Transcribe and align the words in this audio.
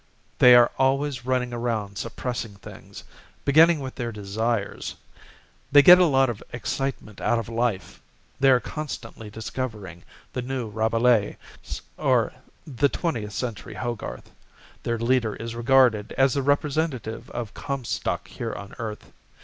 They 0.39 0.55
are 0.55 0.71
always 0.79 1.25
running 1.27 1.53
around 1.53 1.99
suppressing 1.99 2.55
things, 2.55 3.03
Beginning 3.45 3.81
with 3.81 3.93
their 3.93 4.11
desires. 4.11 4.95
They 5.71 5.83
get 5.83 5.99
a 5.99 6.05
lot 6.05 6.27
of 6.27 6.41
excitement 6.51 7.21
out 7.21 7.37
of 7.37 7.47
life, 7.47 8.01
They 8.39 8.49
are 8.49 8.59
constantly 8.59 9.29
discovering 9.29 10.03
The 10.33 10.41
New 10.41 10.69
Rabelais 10.69 11.37
Or 11.97 12.33
the 12.65 12.89
Twentieth 12.89 13.33
Century 13.33 13.75
Hogarth. 13.75 14.31
Their 14.81 14.97
leader 14.97 15.35
is 15.35 15.53
regarded 15.53 16.13
As 16.17 16.33
the 16.33 16.41
representative 16.41 17.29
of 17.29 17.53
Comstock 17.53 18.27
here 18.27 18.53
on 18.53 18.73
earth. 18.79 19.11